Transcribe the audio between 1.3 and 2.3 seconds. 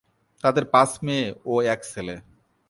ও এক ছেলে।